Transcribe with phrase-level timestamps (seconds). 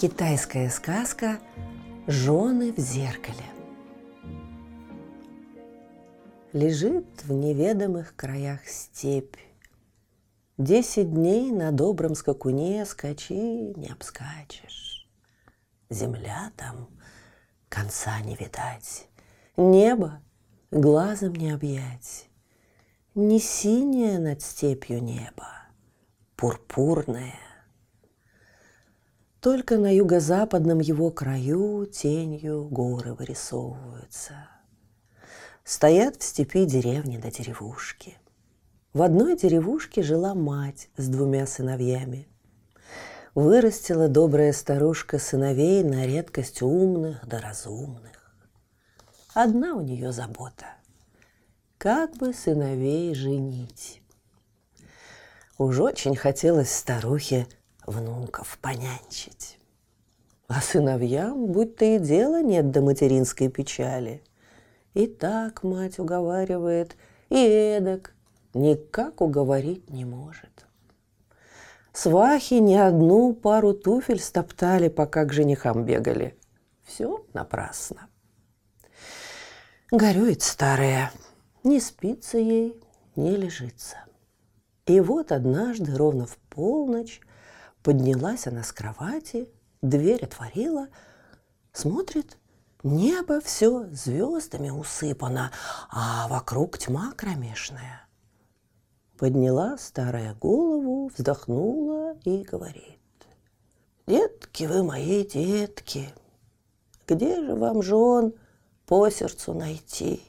[0.00, 1.40] Китайская сказка
[2.06, 3.44] «Жены в зеркале».
[6.54, 9.36] Лежит в неведомых краях степь.
[10.56, 15.06] Десять дней на добром скакуне скачи не обскачешь.
[15.90, 16.88] Земля там
[17.68, 19.06] конца не видать,
[19.58, 20.22] небо
[20.70, 22.30] глазом не объять.
[23.14, 25.46] Не синее над степью небо,
[26.36, 27.49] пурпурное.
[29.40, 34.48] Только на юго-западном его краю тенью горы вырисовываются.
[35.64, 38.18] Стоят в степи деревни до да деревушки.
[38.92, 42.28] В одной деревушке жила мать с двумя сыновьями.
[43.34, 48.34] Вырастила добрая старушка сыновей на редкость умных да разумных.
[49.32, 50.66] Одна у нее забота–
[51.80, 54.02] как бы сыновей женить.
[55.56, 57.46] Уж очень хотелось старухе
[57.90, 59.58] внуков понянчить.
[60.48, 64.22] А сыновьям будто и дела нет до материнской печали–
[64.94, 66.96] и так мать уговаривает,
[67.28, 68.12] и эдак
[68.54, 70.66] никак уговорить не может.
[71.92, 76.36] Свахи ни одну пару туфель стоптали, пока к женихам бегали.
[76.84, 78.08] Все напрасно.
[79.90, 81.12] Горюет старая,
[81.62, 82.80] не спится ей,
[83.16, 83.96] не лежится.
[84.86, 87.20] И вот однажды, ровно в полночь,
[87.82, 89.48] поднялась она с кровати,
[89.82, 90.88] дверь отворила,
[91.72, 92.36] смотрит,
[92.82, 95.52] Небо все звездами усыпано,
[95.90, 98.06] а вокруг тьма кромешная.
[99.18, 102.98] Подняла старая голову, вздохнула и говорит.
[104.06, 106.08] Детки вы мои детки,
[107.06, 108.32] где же вам жен
[108.86, 110.22] по сердцу найти?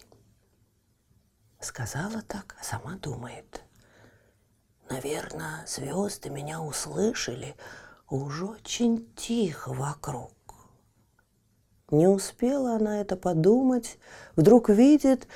[1.62, 3.62] Сказала так, а сама думает.
[4.92, 7.56] Наверное, звезды меня услышали,
[8.10, 10.34] уж очень тихо вокруг.
[11.92, 13.98] Не успела она это подумать,
[14.36, 15.28] вдруг видит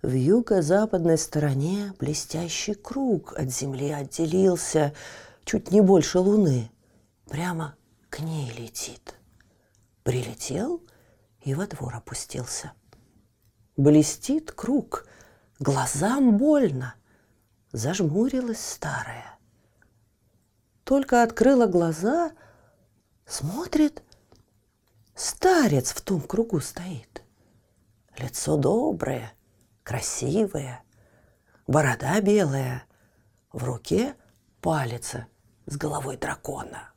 [0.00, 4.94] в юго-западной стороне блестящий круг от земли отделился,
[5.44, 6.70] чуть не больше луны.
[7.28, 7.74] Прямо
[8.10, 9.16] к ней летит.
[10.04, 10.80] Прилетел
[11.42, 12.72] и во двор опустился.
[13.76, 15.08] Блестит круг,
[15.58, 16.94] глазам больно.
[17.72, 19.38] Зажмурилась старая.
[20.84, 22.32] Только открыла глаза,
[23.26, 24.02] смотрит—
[25.20, 27.22] Старец в том кругу стоит.
[28.16, 29.34] Лицо доброе,
[29.82, 30.82] красивое,
[31.66, 32.84] борода белая,
[33.52, 34.14] в руке
[34.62, 35.26] палица
[35.66, 36.94] с головой дракона.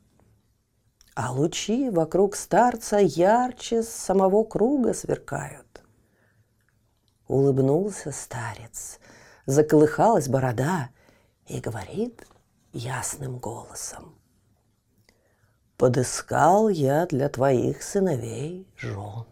[1.14, 5.82] А лучи вокруг старца ярче самого круга сверкают.
[7.28, 9.00] Улыбнулся старец,
[9.46, 10.90] заколыхалась борода
[11.46, 12.26] и говорит
[12.72, 14.14] ясным голосом
[15.76, 19.26] подыскал я для твоих сыновей жен.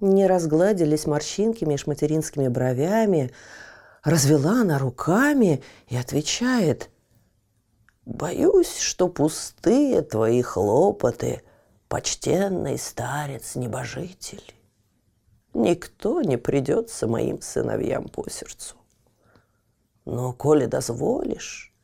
[0.00, 3.30] Не разгладились морщинки меж материнскими бровями,
[4.02, 6.90] развела она руками и отвечает,
[8.04, 11.42] «Боюсь, что пустые твои хлопоты,
[11.88, 14.54] почтенный старец-небожитель.
[15.54, 18.76] Никто не придется моим сыновьям по сердцу.
[20.04, 21.74] Но, коли дозволишь,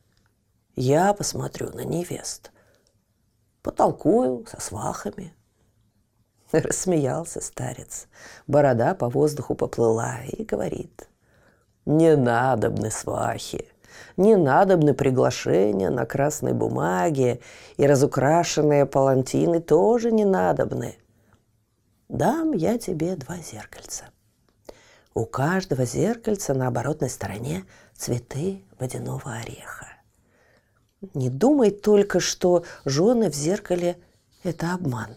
[0.75, 2.51] я посмотрю на невест.
[3.61, 5.33] Потолкую со свахами.
[6.51, 8.07] Рассмеялся старец.
[8.47, 11.07] Борода по воздуху поплыла и говорит.
[11.85, 13.67] Не надобны свахи,
[14.17, 17.39] не надобны приглашения на красной бумаге,
[17.77, 20.97] и разукрашенные палантины тоже не надобны.
[22.09, 24.05] Дам я тебе два зеркальца.
[25.13, 27.65] У каждого зеркальца на оборотной стороне
[27.95, 29.87] цветы водяного ореха.
[31.13, 33.97] Не думай только, что жены в зеркале–
[34.43, 35.15] это обман.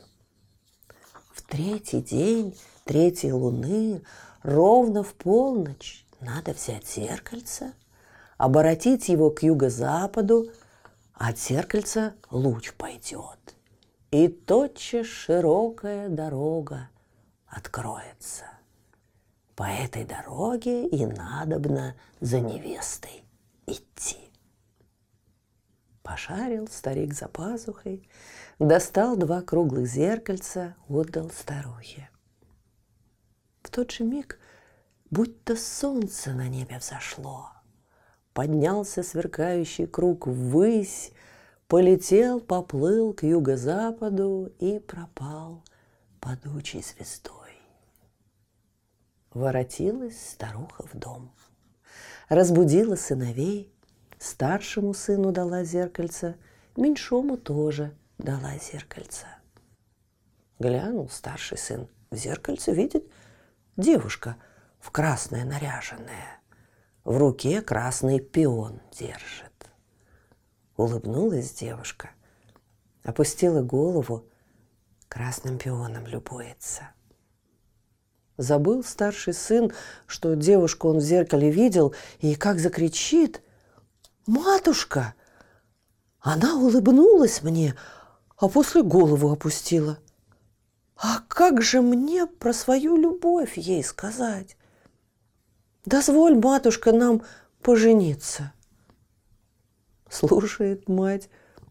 [1.33, 4.03] В третий день третьей луны
[4.43, 7.73] ровно в полночь надо взять зеркальце,
[8.37, 10.51] оборотить его к юго-западу,
[11.15, 13.57] а от зеркальца луч пойдет.
[14.13, 16.91] И тотчас широкая дорога
[17.47, 18.45] откроется.
[19.57, 23.25] По этой дороге и надобно за невестой
[23.67, 24.19] идти.
[26.03, 28.07] Пошарил старик за пазухой,
[28.59, 32.11] достал два круглых зеркальца, отдал старухе.
[33.63, 34.39] В тот же миг,
[35.11, 37.51] будто солнце на небе взошло,
[38.35, 41.13] поднялся сверкающий круг ввысь,
[41.73, 45.65] полетел, поплыл к юго-западу и пропал
[46.21, 47.57] падучей звездой.
[49.33, 51.33] Воротилась старуха в дом,
[52.29, 53.73] разбудила сыновей,
[54.19, 56.37] Старшему сыну дала зеркальце,
[56.77, 59.27] меньшому тоже дала зеркальце.
[60.59, 63.11] Глянул старший сын в зеркальце, видит
[63.79, 64.37] девушка
[64.79, 66.39] в красное наряженное.
[67.03, 69.52] В руке красный пион держит.
[70.77, 72.11] Улыбнулась девушка,
[73.05, 74.25] опустила голову,
[75.09, 76.91] красным пионом любуется.
[78.39, 79.73] Забыл старший сын,
[80.07, 83.43] что девушку он в зеркале видел, и как закричит–
[84.27, 85.15] «Матушка!»
[86.21, 87.75] Она улыбнулась мне,
[88.37, 89.99] а после голову опустила.
[90.97, 94.57] А как же мне про свою любовь ей сказать?
[95.85, 97.23] Дозволь, матушка, нам
[97.61, 98.53] пожениться.
[100.13, 101.29] Слушает мать,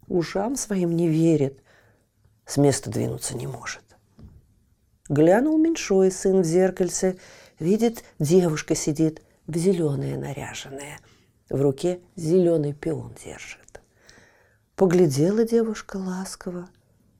[0.07, 1.61] ушам своим не верит,
[2.45, 3.83] с места двинуться не может.
[5.07, 7.17] Глянул меньшой сын в зеркальце,
[7.59, 10.99] видит, девушка сидит в зеленое наряженное–
[11.51, 13.81] в руке зеленый пион держит.
[14.75, 16.69] Поглядела девушка ласково,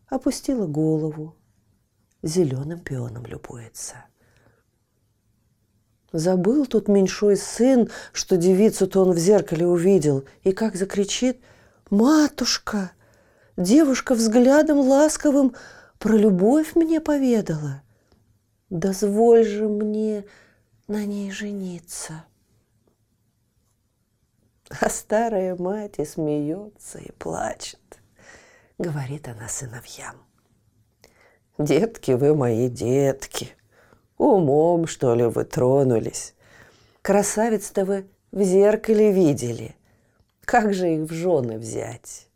[0.08, 1.36] опустила голову,
[2.24, 4.06] зеленым пионом любуется.
[6.12, 11.40] Забыл тут меньшой сын, что девицу-то он в зеркале увидел, и как закричит
[11.90, 12.92] «Матушка!»
[13.58, 15.56] Девушка взглядом ласковым
[16.00, 17.84] про любовь мне поведала.
[18.70, 20.26] Дозволь же мне
[20.88, 22.24] на ней жениться.
[24.80, 27.80] А старая мать и смеется, и плачет.
[28.78, 30.16] Говорит она сыновьям.
[31.58, 33.52] Детки вы мои детки,
[34.22, 36.34] умом, что ли, вы тронулись.
[37.02, 39.76] Красавиц-то вы в зеркале видели.
[40.46, 42.28] Как же их в жены взять?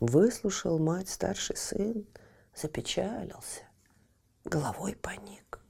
[0.00, 2.06] Выслушал мать старший сын,
[2.54, 3.62] запечалился,
[4.44, 5.60] головой поник.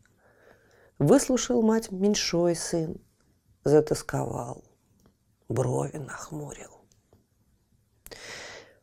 [0.99, 3.01] Выслушал мать меньшой сын,
[3.65, 4.63] затасковал
[5.49, 6.85] брови нахмурил.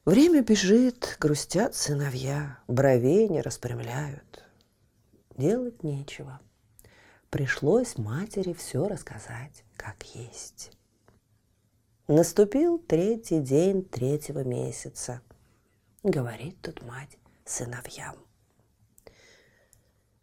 [0.03, 4.34] Время бежит, грустят сыновья, бровей не распрямляют.
[5.37, 6.39] Делать нечего.
[7.29, 10.71] Пришлось матери все рассказать, как есть.
[12.07, 15.21] Наступил третий день третьего месяца.
[16.03, 18.15] Говорит тут мать сыновьям.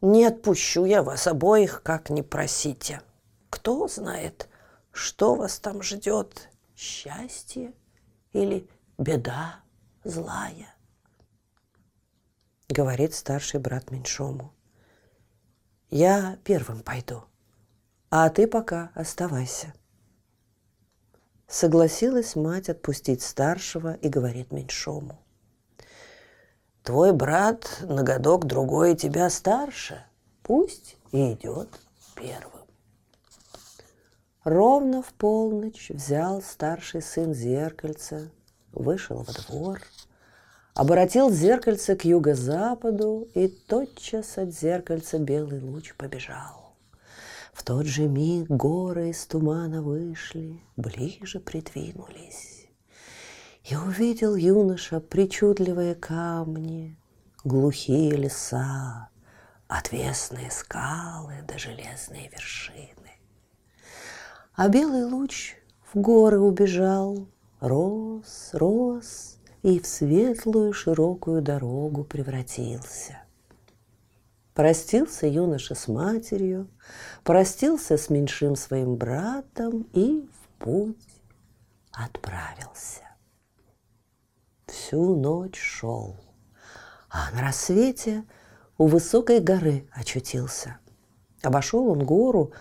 [0.00, 3.02] Не отпущу я вас обоих, как не просите.
[3.50, 4.48] Кто знает,
[4.92, 6.48] что вас там ждет?
[6.74, 7.74] Счастье
[8.32, 8.66] или
[8.96, 9.60] беда
[10.04, 10.74] злая?
[12.68, 14.54] Говорит старший брат меньшому.
[15.92, 17.22] Я первым пойду,
[18.08, 19.74] а ты пока оставайся.
[21.46, 25.20] Согласилась мать отпустить старшего и говорит меньшому.
[26.82, 30.02] Твой брат на годок другой тебя старше,
[30.42, 31.68] пусть и идет
[32.16, 32.64] первым.
[34.44, 38.30] Ровно в полночь взял старший сын зеркальце,
[38.72, 39.82] вышел во двор,
[40.74, 46.74] оборотил зеркальце к юго-западу, и тотчас от зеркальца белый луч побежал.
[47.52, 52.66] В тот же миг горы из тумана вышли, ближе придвинулись.
[53.64, 56.96] И увидел юноша причудливые камни,
[57.44, 59.10] глухие леса,
[59.68, 62.88] отвесные скалы да железные вершины.
[64.54, 65.54] А белый луч
[65.92, 67.28] в горы убежал,
[67.60, 69.31] рос, рос
[69.62, 73.22] и в светлую широкую дорогу превратился.
[74.54, 76.68] Простился юноша с матерью,
[77.24, 81.22] простился с меньшим своим братом и в путь
[81.92, 83.02] отправился.
[84.66, 86.16] Всю ночь шел,
[87.08, 88.24] а на рассвете
[88.78, 90.78] у высокой горы очутился.
[91.42, 92.52] Обошел он гору,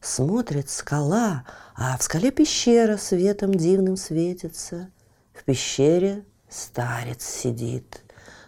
[0.00, 4.90] Смотрит скала, а в скале пещера светом дивным светится.
[5.34, 8.02] В пещере старец сидит,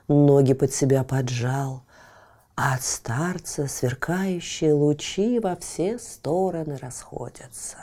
[0.08, 1.84] ноги под себя поджал,
[2.54, 7.78] а от старца сверкающие лучи во все стороны расходятся.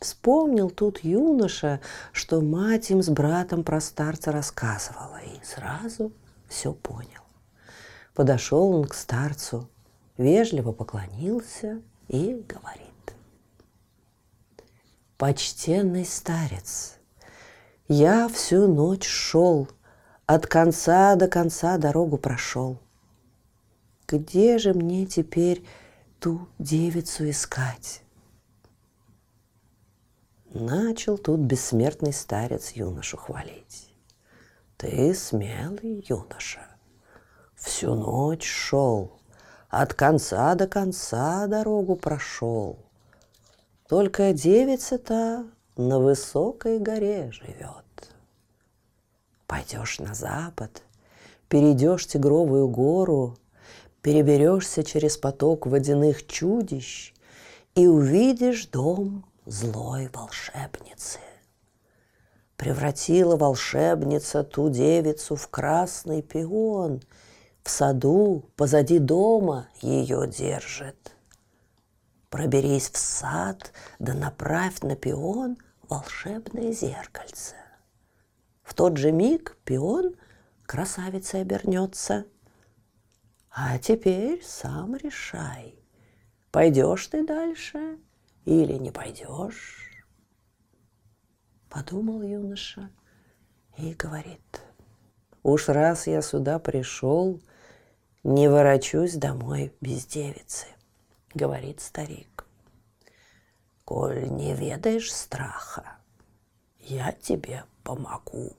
[0.00, 1.80] Вспомнил тут юноша,
[2.12, 6.10] что мать им с братом про старца рассказывала, и сразу
[6.48, 7.20] все понял.
[8.14, 9.68] Подошел он к старцу,
[10.16, 12.88] вежливо поклонился и говорит.
[15.18, 16.96] Почтенный старец,
[17.92, 19.68] Я всю ночь шел,
[20.24, 22.78] от конца до конца дорогу прошел.
[24.06, 25.66] Где же мне теперь
[26.20, 28.02] ту девицу искать?
[30.54, 33.92] Начал тут бессмертный старец юношу хвалить.
[34.76, 36.64] Ты смелый юноша,
[37.56, 39.18] всю ночь шел,
[39.68, 42.78] от конца до конца дорогу прошел.
[43.88, 45.44] Только девица-то
[45.88, 47.84] на высокой горе живет.
[49.46, 50.82] Пойдешь на запад,
[51.48, 53.36] перейдешь Тигровую гору,
[54.02, 57.14] переберешься через поток водяных чудищ
[57.74, 61.18] и увидишь дом злой волшебницы.
[62.56, 67.02] Превратила волшебница ту девицу в красный пион,
[67.62, 71.16] в саду позади дома ее держит.
[72.28, 75.56] Проберись в сад, да направь на пион
[75.90, 77.56] волшебное зеркальце.
[78.62, 80.14] В тот же миг пион
[80.64, 82.26] красавицей обернется.
[83.50, 85.74] А теперь сам решай,
[86.52, 87.98] пойдешь ты дальше
[88.44, 90.04] или не пойдешь.
[91.68, 92.90] Подумал юноша
[93.76, 94.62] и говорит,
[95.42, 97.40] уж раз я сюда пришел,
[98.22, 100.66] не ворочусь домой без девицы,
[101.34, 102.29] говорит старик.
[103.90, 105.96] Коль не ведаешь страха,
[106.78, 108.52] я тебе помогу.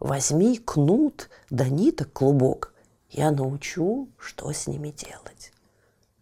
[0.00, 2.74] Возьми кнут да ниток клубок,
[3.10, 5.52] я научу, что с ними делать.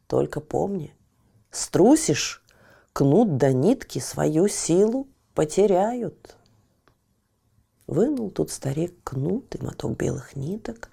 [0.09, 0.95] Только помни,
[1.51, 2.45] струсишь,
[2.93, 6.37] кнут да нитки свою силу потеряют.
[7.87, 10.91] Вынул тут старик кнут и моток белых ниток,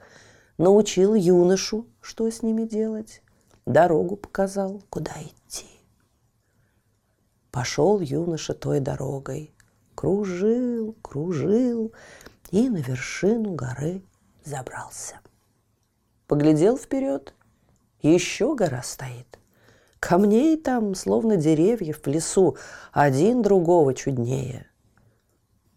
[0.58, 3.22] научил юношу, что с ними делать,
[3.66, 5.81] дорогу показал, куда идти.
[7.52, 9.54] Пошел юноша той дорогой,
[9.94, 11.94] кружил, кружил
[12.50, 14.02] и на вершину горы
[14.44, 15.20] забрался.
[16.28, 17.34] Поглядел вперед,
[18.02, 19.38] еще гора стоит.
[20.00, 22.58] Камней там, словно деревьев в лесу,
[22.92, 24.66] один другого чуднее.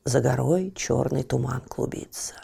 [0.04, 2.35] За горой черный туман клубится.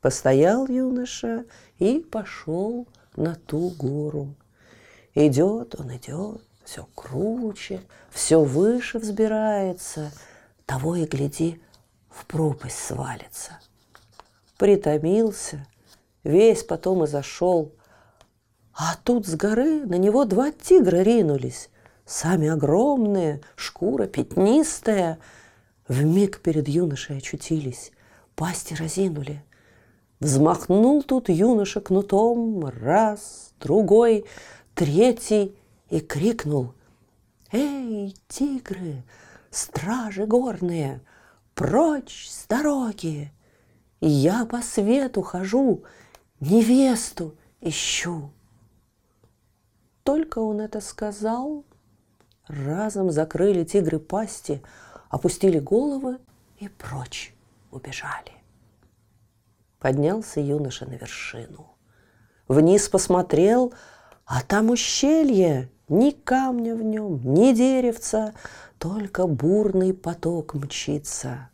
[0.00, 1.44] Постоял юноша
[1.78, 4.34] и пошел на ту гору.
[5.14, 10.12] Идет он, идет, все круче, все выше взбирается.
[10.66, 11.62] Того и гляди,
[12.10, 13.58] в пропасть свалится.
[14.58, 15.66] Притомился,
[16.24, 17.72] весь потом и зашел.
[18.74, 21.70] А тут с горы на него два тигра ринулись,
[22.04, 25.18] сами огромные, шкура пятнистая.
[25.88, 27.92] В миг перед юношей очутились,
[28.34, 29.42] пасти разинули.
[30.20, 34.26] Взмахнул тут юноша кнутом раз, другой,
[34.74, 35.57] третий
[35.90, 36.74] и крикнул
[37.50, 39.04] «Эй, тигры,
[39.50, 41.00] стражи горные,
[41.54, 43.32] прочь с дороги!
[44.00, 45.84] Я по свету хожу,
[46.40, 48.30] невесту ищу.
[50.04, 51.64] Только он это сказал,
[52.46, 54.62] разом закрыли тигры пасти,
[55.10, 56.18] опустили головы
[56.58, 57.34] и прочь
[57.70, 58.32] убежали.
[59.80, 61.76] Поднялся юноша на вершину.
[62.46, 63.74] Вниз посмотрел,
[64.24, 68.34] а там ущелье, ни камня в нем, ни деревца,
[68.78, 71.50] только бурный поток мчится.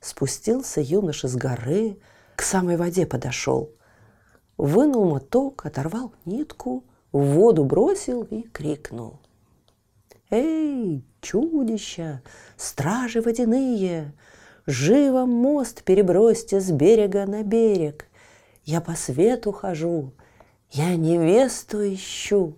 [0.00, 1.98] Спустился юноша с горы,
[2.36, 3.70] к самой воде подошел.
[4.56, 9.20] Вынул моток, оторвал нитку, в воду бросил и крикнул.
[10.30, 12.22] «Эй, чудища,
[12.56, 14.12] стражи водяные,
[14.66, 18.08] Живо мост перебросьте с берега на берег.
[18.64, 20.12] Я по свету хожу,
[20.72, 22.56] я невесту ищу.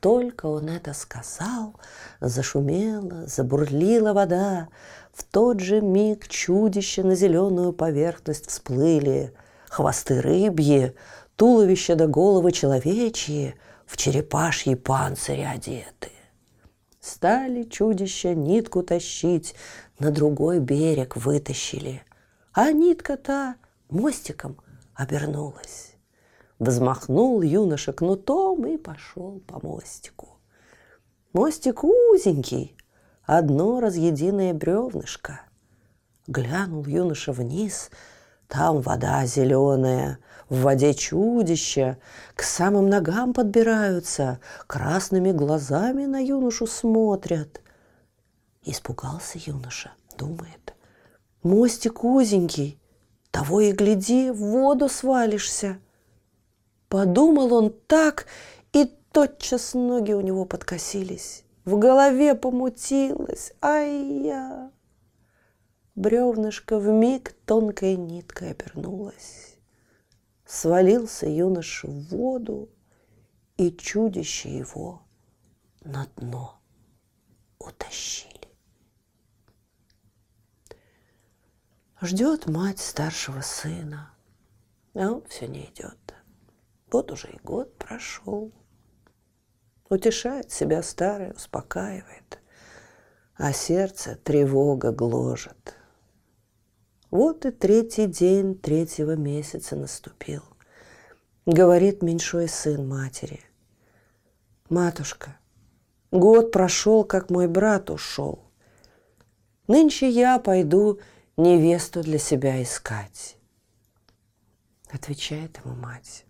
[0.00, 1.74] Только он это сказал,
[2.20, 4.68] зашумела, забурлила вода.
[5.12, 9.34] В тот же миг чудища на зеленую поверхность всплыли.
[9.68, 10.94] Хвосты рыбьи,
[11.36, 16.10] туловища до головы человечьи, в черепашьи панцири одеты.
[17.00, 19.54] Стали чудища нитку тащить,
[19.98, 22.02] на другой берег вытащили,
[22.52, 23.56] а нитка-то
[23.88, 24.58] мостиком
[24.94, 25.87] обернулась.
[26.58, 30.38] Взмахнул юноша кнутом и пошел по мостику.
[31.32, 32.76] Мостик узенький,
[33.24, 35.42] одно разъединое бревнышко.
[36.26, 37.90] Глянул юноша вниз,
[38.48, 41.98] там вода зеленая, в воде чудища,
[42.34, 47.60] к самым ногам подбираются, красными глазами на юношу смотрят.
[48.64, 50.74] Испугался юноша, думает.
[51.42, 52.80] Мостик узенький,
[53.30, 55.78] того и гляди, в воду свалишься.
[56.88, 58.26] Подумал он так,
[58.72, 61.44] и тотчас ноги у него подкосились.
[61.64, 63.52] В голове помутилось.
[63.60, 64.70] Ай-я!
[65.98, 69.56] бревнышко в миг тонкой ниткой обернулось.
[70.46, 72.70] Свалился юноша в воду,
[73.56, 75.02] и чудище его
[75.82, 76.58] на дно
[77.58, 78.48] утащили.
[82.00, 84.14] Ждет мать старшего сына,
[84.94, 86.14] а он все не идет.
[86.90, 88.52] Вот уже и год прошел.
[89.90, 92.40] Утешает себя старый, успокаивает,
[93.36, 95.74] а сердце тревога гложет.
[97.10, 100.42] Вот и третий день третьего месяца наступил.
[101.46, 103.40] Говорит меньшой сын матери.
[104.68, 105.38] Матушка,
[106.10, 108.44] год прошел, как мой брат ушел.
[109.66, 111.00] Нынче я пойду
[111.38, 113.38] невесту для себя искать.
[114.90, 116.26] Отвечает ему мать.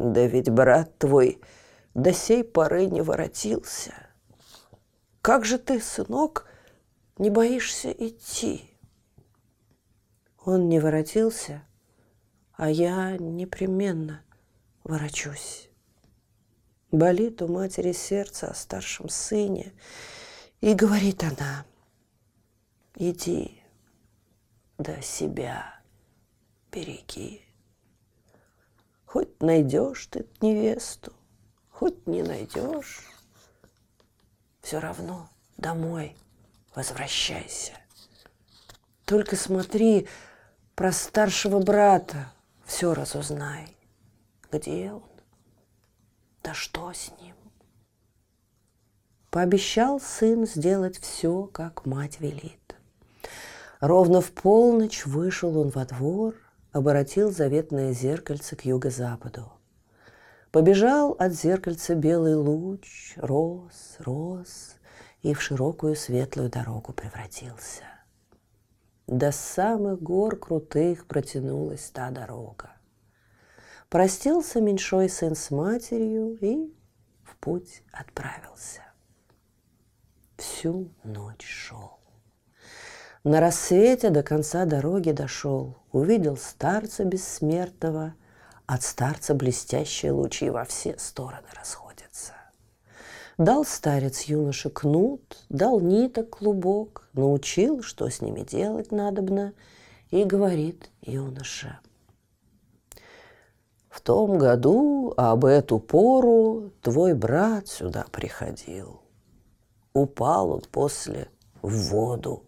[0.00, 1.42] Да ведь брат твой
[1.92, 3.92] до сей поры не воротился.
[5.20, 6.46] Как же ты, сынок,
[7.18, 8.64] не боишься идти?
[10.42, 11.62] Он не воротился,
[12.54, 14.24] а я непременно
[14.84, 15.68] ворочусь.
[16.90, 19.74] Болит у матери сердце о старшем сыне,
[20.62, 21.66] и говорит она,
[22.94, 23.62] иди,
[24.78, 25.78] да себя
[26.72, 27.49] береги.
[29.12, 31.12] Хоть найдешь ты невесту,
[31.68, 33.10] хоть не найдешь,
[34.60, 36.16] все равно домой
[36.76, 37.72] возвращайся.
[39.06, 40.06] Только смотри,
[40.76, 42.32] про старшего брата
[42.64, 43.76] все разузнай.
[44.52, 45.02] Где он?
[46.44, 47.34] Да что с ним?
[49.30, 52.76] Пообещал сын сделать все, как мать велит.
[53.80, 56.36] Ровно в полночь вышел он во двор–
[56.72, 59.52] оборотил заветное зеркальце к юго-западу.
[60.50, 64.76] Побежал от зеркальца белый луч, рос, рос
[65.22, 67.84] и в широкую светлую дорогу превратился.
[69.06, 72.70] До самых гор крутых протянулась та дорога.
[73.88, 76.72] Простился меньшой сын с матерью и
[77.24, 78.82] в путь отправился.
[80.36, 81.99] Всю ночь шел.
[83.22, 88.14] На рассвете до конца дороги дошел, увидел старца бессмертного,
[88.64, 92.32] от старца блестящие лучи во все стороны расходятся.
[93.36, 99.52] Дал старец юноше кнут, дал ниток клубок, научил, что с ними делать надобно,
[100.10, 101.78] и говорит юноша.
[103.90, 109.02] В том году об эту пору твой брат сюда приходил.
[109.92, 111.28] Упал он после
[111.60, 112.44] в воду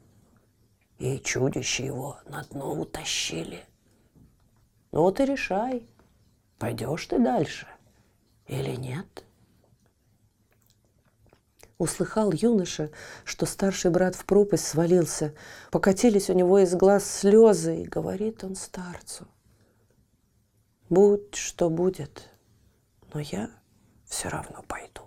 [0.98, 3.64] и чудище его на дно утащили.
[4.92, 5.86] Ну вот и решай,
[6.58, 7.66] пойдешь ты дальше
[8.46, 9.24] или нет.
[11.78, 12.90] Услыхал юноша,
[13.24, 15.34] что старший брат в пропасть свалился.
[15.72, 19.26] Покатились у него из глаз слезы, и говорит он старцу.
[20.88, 22.28] Будь что будет,
[23.12, 23.50] но я
[24.04, 25.02] все равно пойду.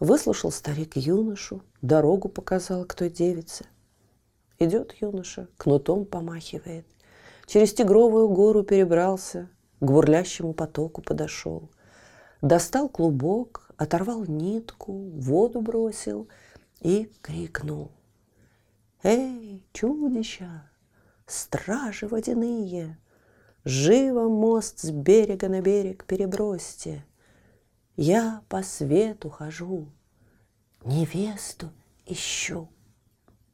[0.00, 3.66] Выслушал старик юношу, дорогу показал к той девице.
[4.60, 6.86] Идет юноша, кнутом помахивает.
[7.46, 9.48] Через тигровую гору перебрался,
[9.80, 11.70] к бурлящему потоку подошел.
[12.42, 16.28] Достал клубок, оторвал нитку, воду бросил
[16.80, 17.90] и крикнул.
[19.02, 20.70] «Эй, чудища,
[21.26, 22.98] стражи водяные,
[23.64, 27.04] Живо мост с берега на берег перебросьте,
[27.98, 29.88] я по свету хожу,
[30.84, 31.70] невесту
[32.06, 32.68] ищу.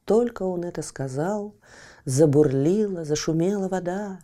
[0.05, 1.55] Только он это сказал,
[2.05, 4.21] забурлила, зашумела вода.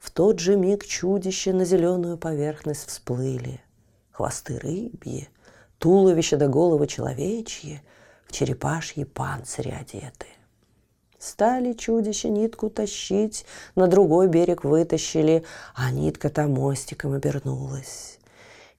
[0.00, 3.60] В тот же миг чудища на зеленую поверхность всплыли.
[4.10, 5.28] Хвосты рыбьи,
[5.78, 7.82] туловище до головы человечьи,
[8.26, 10.28] в черепашьи панцири одеты.
[11.18, 18.17] Стали чудища нитку тащить, на другой берег вытащили, а нитка-то мостиком обернулась.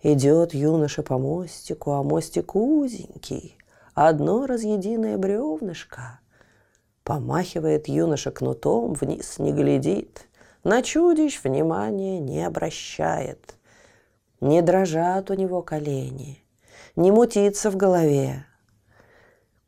[0.01, 3.57] Идет юноша по мостику, а мостик узенький,
[3.93, 6.21] одно разъединое бревнышко.
[7.03, 10.25] Помахивает юноша кнутом, вниз не глядит,
[10.63, 13.55] на чудищ внимания не обращает.
[14.39, 16.41] Не дрожат у него колени,
[16.95, 18.45] не мутится в голове.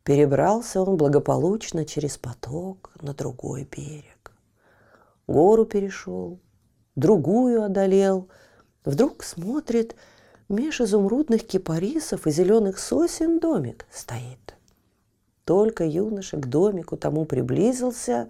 [0.04, 4.32] Перебрался он благополучно через поток на другой берег.
[5.28, 6.40] Гору перешел,
[6.96, 8.30] другую одолел.
[8.86, 9.98] Вдруг смотрит—
[10.52, 14.54] Меж изумрудных кипарисов и зеленых сосен домик стоит.
[15.46, 18.30] Только юноша к домику тому приблизился,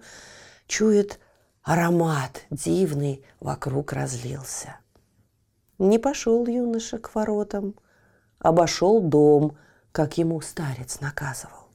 [0.68, 1.18] чует
[1.64, 4.76] аромат дивный вокруг разлился.
[5.80, 7.74] Не пошел юноша к воротам,
[8.38, 9.56] обошел дом,
[9.90, 11.70] как ему старец наказывал.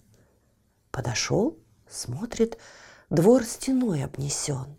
[0.92, 1.58] Подошел,
[1.90, 2.58] смотрит,
[3.10, 4.78] двор стеной обнесен,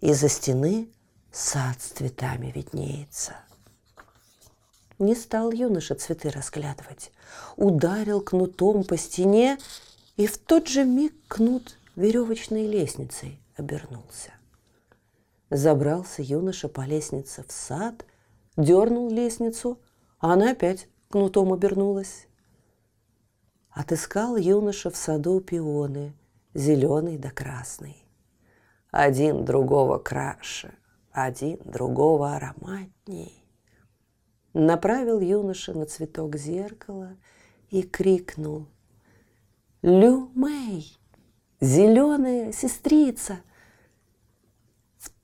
[0.00, 0.90] и за стены
[1.30, 3.36] сад с цветами виднеется.
[5.00, 7.10] Не стал юноша цветы разглядывать,
[7.56, 9.56] ударил кнутом по стене,
[10.18, 14.34] и в тот же миг кнут веревочной лестницей обернулся.
[15.48, 18.04] Забрался юноша по лестнице в сад,
[18.58, 19.80] дернул лестницу,
[20.18, 22.26] а она опять кнутом обернулась.
[23.70, 26.12] Отыскал юноша в саду пионы,
[26.52, 28.04] зеленый да красный.
[28.90, 30.74] Один другого краше,
[31.10, 33.39] один другого ароматней.
[34.52, 37.16] Направил юноша на цветок зеркала
[37.70, 38.66] и крикнул
[39.82, 40.98] «Лю Мэй,
[41.60, 43.40] зеленая сестрица!»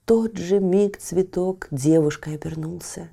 [0.07, 3.11] тот же миг цветок девушкой обернулся.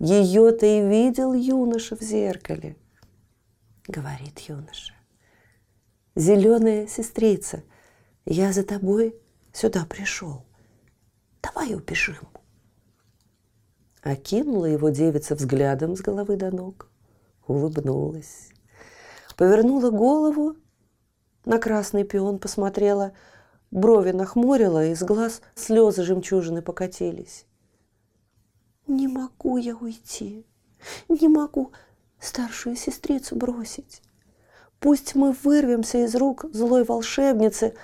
[0.00, 2.76] Ее-то и видел юноша в зеркале.
[3.86, 4.92] Говорит юноша.
[6.16, 7.62] Зеленая сестрица,
[8.24, 9.14] я за тобой
[9.52, 10.44] сюда пришел.
[11.42, 12.28] Давай убежим.
[14.06, 16.88] Окинула его девица взглядом с головы до ног,
[17.46, 18.50] улыбнулась.
[19.36, 20.56] Повернула голову,
[21.44, 23.12] на красный пион посмотрела–
[23.70, 27.46] брови нахмурила, из глаз слезы жемчужины покатились.
[28.86, 30.46] «Не могу я уйти,
[31.08, 31.72] не могу
[32.20, 34.02] старшую сестрицу бросить.
[34.78, 37.74] Пусть мы вырвемся из рук злой волшебницы,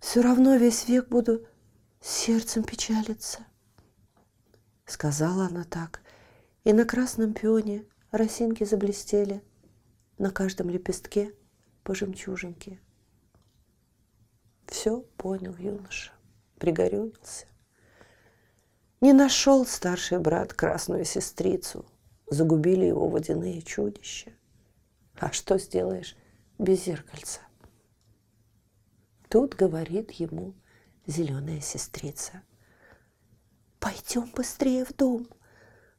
[0.00, 1.46] все равно весь век буду
[2.00, 3.40] сердцем печалиться».
[4.86, 6.02] Сказала она так,
[6.64, 9.42] и на красном пионе росинки заблестели,
[10.18, 11.34] на каждом лепестке
[11.82, 12.80] по жемчужинке.
[14.66, 16.12] Все понял юноша,
[16.58, 17.46] пригорюнился.
[19.00, 21.84] Не нашел старший брат красную сестрицу,
[22.30, 24.32] загубили его водяные чудища.
[25.16, 26.16] А что сделаешь
[26.58, 27.40] без зеркальца?
[29.28, 30.54] Тут говорит ему
[31.06, 32.42] зеленая сестрица.
[33.84, 35.28] Пойдем быстрее в дом.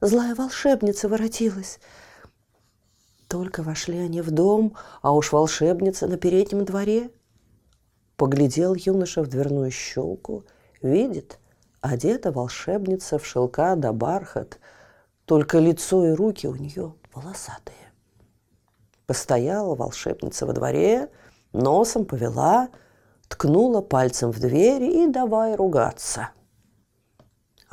[0.01, 1.79] Злая волшебница воротилась.
[3.27, 7.11] Только вошли они в дом, а уж волшебница на переднем дворе–
[8.17, 10.45] Поглядел юноша в дверную щелку,
[10.81, 11.39] видит,
[11.81, 14.57] одета волшебница в шелка да бархат,
[15.25, 17.75] только лицо и руки у нее волосатые.
[19.05, 21.09] Постояла волшебница во дворе,
[21.51, 22.69] носом повела,
[23.27, 26.29] ткнула пальцем в дверь и давай ругаться.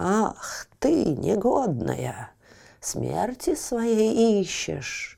[0.05, 2.33] «Ах ты, негодная,
[2.81, 5.17] смерти своей ищешь!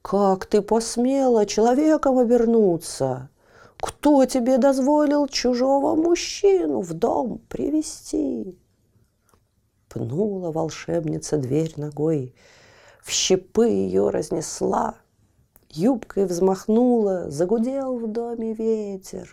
[0.00, 3.28] Как ты посмела человеком обернуться?
[3.76, 8.58] Кто тебе дозволил чужого мужчину в дом привести?
[9.90, 12.34] Пнула волшебница дверь ногой,
[13.02, 14.94] в щепы ее разнесла,
[15.68, 19.28] юбкой взмахнула, загудел в доме ветер.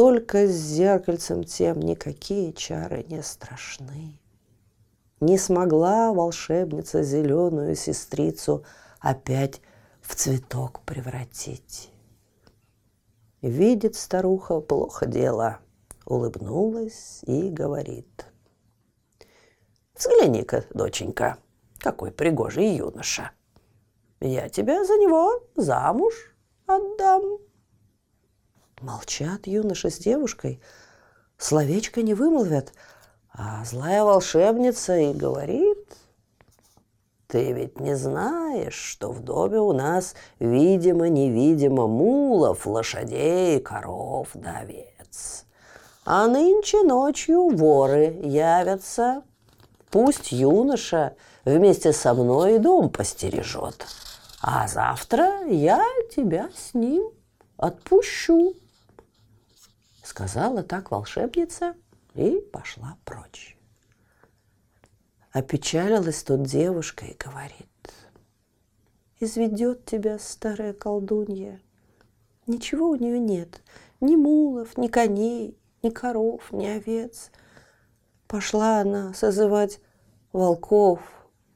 [0.00, 4.18] Только с зеркальцем тем никакие чары не страшны.
[5.20, 8.64] Не смогла волшебница зеленую сестрицу
[8.98, 9.60] опять
[10.00, 11.90] в цветок превратить.
[13.42, 15.58] Видит старуха плохо дело,
[16.06, 18.24] улыбнулась и говорит.
[19.94, 21.36] Взгляни-ка, доченька,
[21.76, 23.32] какой пригожий юноша.
[24.20, 26.14] Я тебя за него замуж
[26.64, 27.49] отдам.
[28.80, 30.60] Молчат юноша с девушкой,
[31.36, 32.72] словечко не вымолвят,
[33.32, 35.78] а злая волшебница и говорит,
[37.26, 45.44] ты ведь не знаешь, что в доме у нас видимо-невидимо мулов, лошадей, коров да овец.
[46.04, 49.22] А нынче ночью воры явятся.
[49.90, 51.14] Пусть юноша
[51.44, 53.86] вместе со мной дом постережет,
[54.40, 57.10] а завтра я тебя с ним
[57.58, 58.54] отпущу.
[60.10, 61.76] Сказала так волшебница
[62.14, 63.56] и пошла прочь.
[65.30, 67.94] Опечалилась тут девушка и говорит,
[69.20, 71.60] изведет тебя старая колдунья.
[72.48, 73.62] Ничего у нее нет,
[74.00, 77.30] ни мулов, ни коней, ни коров, ни овец.
[78.26, 79.78] Пошла она созывать
[80.32, 80.98] волков,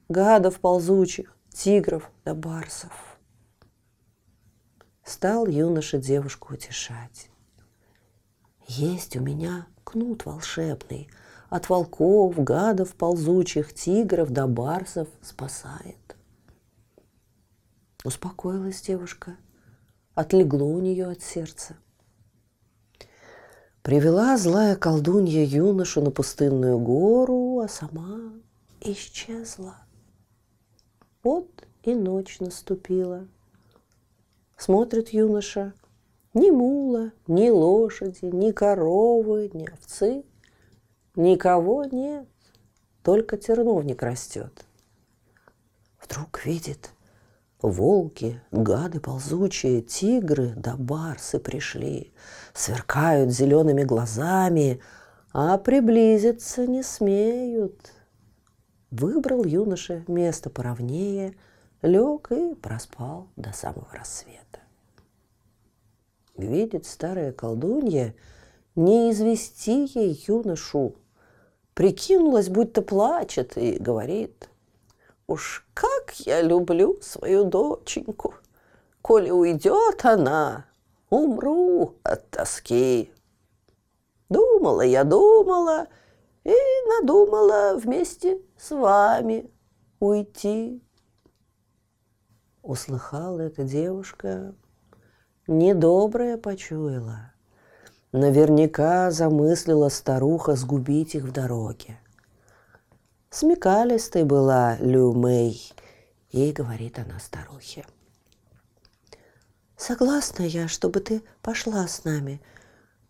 [0.08, 3.18] гадов ползучих, тигров да барсов.
[5.02, 7.30] Стал юноша девушку утешать.
[8.66, 11.08] Есть у меня кнут волшебный—
[11.54, 16.16] от волков, гадов, ползучих, тигров до барсов спасает.
[18.04, 19.36] Успокоилась девушка,
[20.16, 21.76] отлегло у нее от сердца.
[23.82, 28.32] Привела злая колдунья юношу на пустынную гору, а сама
[28.80, 29.76] исчезла.
[31.22, 33.28] Вот и ночь наступила.
[34.56, 35.72] Смотрит юноша,
[36.34, 40.24] Ни мула, ни лошади, ни коровы, ни овцы.
[41.14, 42.28] Никого нет,
[43.04, 44.64] только терновник растет.
[46.02, 46.90] Вдруг видит,
[47.62, 52.12] волки, гады ползучие, тигры да барсы пришли,
[52.52, 54.80] сверкают зелеными глазами,
[55.32, 57.92] а приблизиться не смеют.
[58.90, 61.36] Выбрал юноша место поровнее,
[61.80, 64.63] лег и проспал до самого рассвета.
[66.36, 68.14] Видит старая колдунья,
[68.74, 70.96] не извести ей юношу.
[71.74, 74.48] Прикинулась, будто плачет, и говорит,
[75.26, 78.34] «Уж как я люблю свою доченьку!
[79.02, 80.66] Коли уйдет она,
[81.10, 83.10] умру от тоски!»
[84.28, 85.86] Думала я, думала,
[86.42, 86.54] и
[86.88, 89.50] надумала вместе с вами
[90.00, 90.82] уйти.
[92.62, 94.54] Услыхала эта девушка,
[95.46, 97.32] недоброе почуяла.
[98.12, 101.98] Наверняка замыслила старуха сгубить их в дороге.
[103.30, 105.72] Смекалистой была Лю Мэй,
[106.30, 107.84] и говорит она старухе.
[109.76, 112.40] Согласна я, чтобы ты пошла с нами,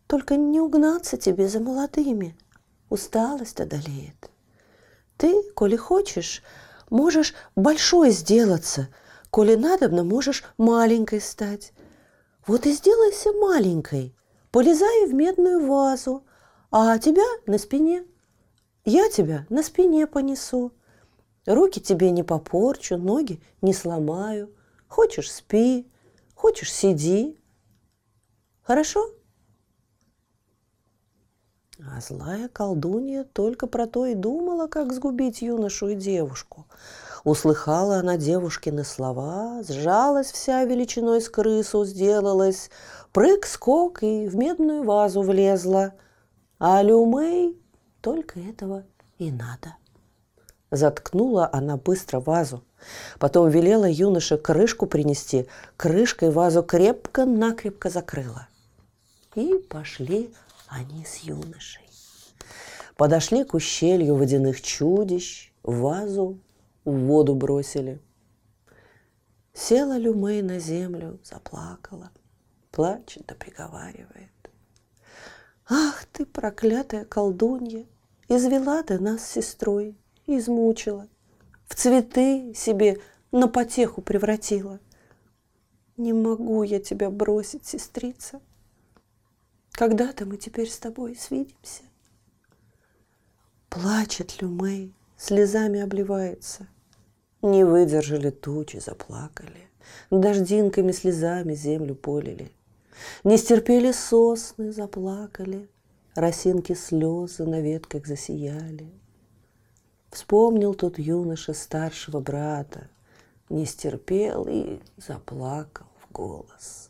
[0.06, 2.34] только не угнаться тебе за молодыми.
[2.88, 4.30] Усталость одолеет.
[5.18, 6.42] Ты, коли хочешь,
[6.88, 8.88] можешь большой сделаться,
[9.28, 11.73] коли надобно, можешь маленькой стать.
[12.46, 14.14] Вот и сделайся маленькой,
[14.50, 16.24] полезай в медную вазу,
[16.70, 18.04] а тебя на спине.
[18.84, 20.72] Я тебя на спине понесу.
[21.46, 24.54] Руки тебе не попорчу, ноги не сломаю.
[24.88, 25.90] Хочешь– спи,
[26.34, 27.38] хочешь– сиди.
[28.62, 29.10] Хорошо?
[31.78, 36.66] А злая колдунья только про то и думала, как сгубить юношу и девушку.
[37.24, 42.70] Услыхала она девушкины слова, сжалась вся величиной с крысу, сделалась,
[43.12, 45.94] прыг-скок и в медную вазу влезла.
[46.58, 47.58] А Люмей
[48.02, 48.84] только этого
[49.18, 49.76] и надо.
[50.70, 52.62] Заткнула она быстро вазу,
[53.18, 55.46] потом велела юноше крышку принести,
[55.78, 58.48] крышкой вазу крепко-накрепко закрыла.
[59.34, 60.30] И пошли
[60.68, 61.88] они с юношей.
[62.96, 66.38] Подошли к ущелью водяных чудищ, вазу
[66.84, 68.00] в воду бросили.
[69.52, 72.10] Села Люмей на землю, заплакала,
[72.70, 74.30] плачет да приговаривает.
[75.68, 77.86] Ах ты, проклятая колдунья,
[78.28, 81.08] извела ты нас с сестрой, измучила,
[81.66, 83.00] в цветы себе
[83.32, 84.80] на потеху превратила.
[85.96, 88.40] Не могу я тебя бросить, сестрица.
[89.70, 91.82] Когда-то мы теперь с тобой свидимся.
[93.70, 96.68] Плачет Люмей, слезами обливается.
[97.44, 99.68] Не выдержали тучи, заплакали,
[100.10, 102.50] Дождинками слезами землю полили.
[103.22, 105.68] Не стерпели сосны, заплакали,
[106.14, 108.90] Росинки слезы на ветках засияли.
[110.10, 112.88] Вспомнил тот юноша старшего брата,
[113.50, 116.88] Не стерпел и заплакал в голос.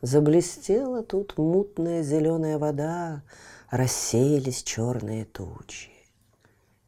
[0.00, 3.22] Заблестела тут мутная зеленая вода,
[3.68, 5.97] Рассеялись черные тучи.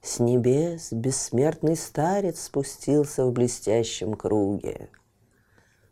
[0.02, 4.88] С небес бессмертный старец спустился в блестящем круге.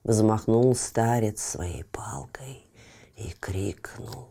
[0.03, 2.67] Взмахнул старец своей палкой
[3.17, 4.29] и крикнул.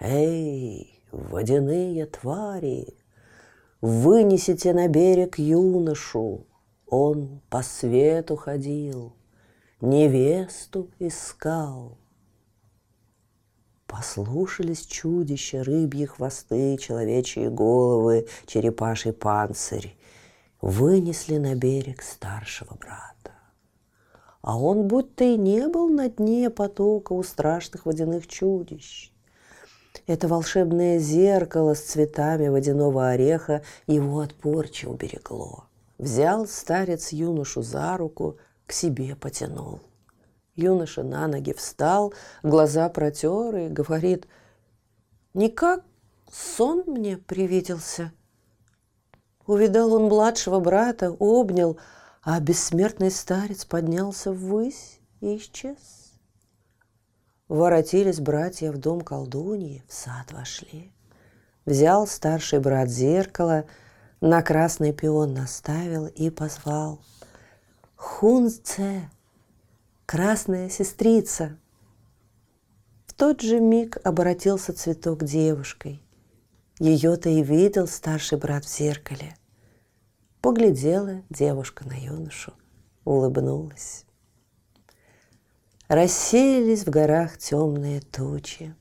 [0.00, 2.96] «Эй, водяные твари,
[3.82, 6.46] вынесите на берег юношу,
[6.86, 9.12] он по свету ходил,
[9.80, 11.98] невесту искал.
[13.92, 19.94] Послушались чудища, рыбьи хвосты, человечьи головы, черепаший панцирь.
[20.62, 23.32] Вынесли на берег старшего брата.
[24.40, 29.12] А он будто и не был на дне потока у страшных водяных чудищ.
[30.06, 35.66] Это волшебное зеркало с цветами водяного ореха его от порчи уберегло.
[35.98, 39.80] Взял старец юношу за руку– к себе потянул.
[40.54, 42.12] Юноша на ноги встал,
[42.42, 44.26] глаза протер и говорит,
[45.34, 45.84] «Никак
[46.30, 48.12] сон мне привиделся».
[49.46, 51.78] Увидал он младшего брата, обнял,
[52.22, 56.12] а бессмертный старец поднялся ввысь и исчез.
[57.48, 60.92] Воротились братья в дом колдуньи, в сад вошли.
[61.66, 63.64] Взял старший брат зеркало,
[64.20, 67.00] на красный пион наставил и позвал–
[68.02, 69.08] Хунце,
[70.12, 71.56] красная сестрица.
[73.06, 76.02] В тот же миг обратился цветок девушкой.
[76.78, 79.34] Ее-то и видел старший брат в зеркале.
[80.42, 82.52] Поглядела девушка на юношу,
[83.06, 84.04] улыбнулась.
[85.88, 88.76] Рассеялись в горах темные тучи,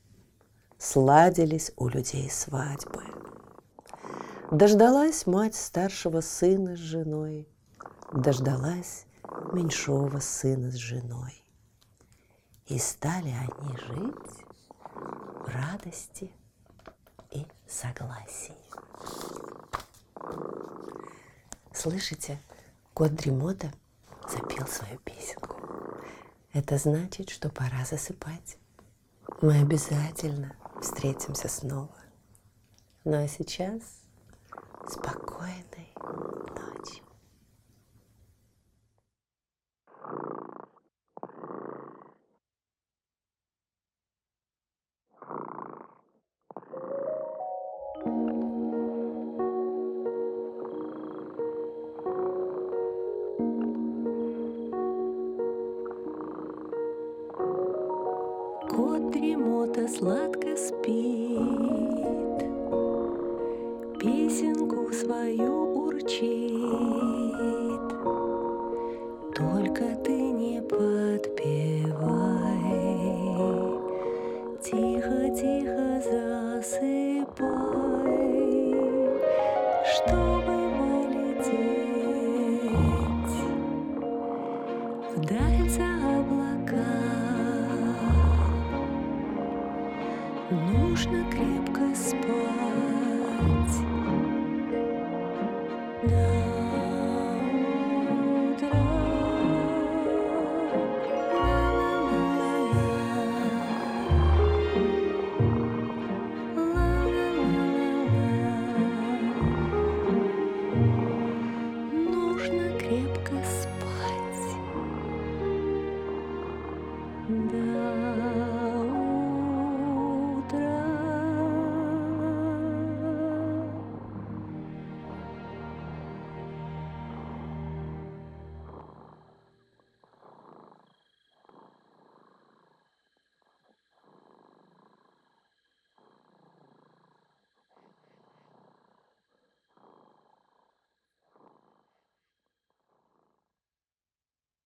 [0.78, 3.04] Сладились у людей свадьбы.
[4.52, 7.48] Дождалась мать старшего сына с женой,
[8.12, 9.06] Дождалась
[9.54, 11.44] меньшого сына с женой.
[12.68, 14.46] И стали они жить
[15.46, 16.32] в радости
[17.32, 18.56] и согласии.
[21.74, 22.40] Слышите,
[22.94, 23.74] кот Дремота
[24.28, 25.58] запел свою песенку.
[26.54, 28.58] Это значит, что пора засыпать.
[29.42, 31.96] Мы обязательно встретимся снова.
[33.04, 33.82] Ну а сейчас
[34.88, 37.02] спокойной ночи.
[85.22, 86.86] Вдаль за облака.
[90.50, 93.78] Нужно крепко спать